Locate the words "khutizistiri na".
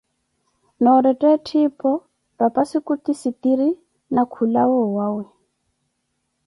2.85-4.21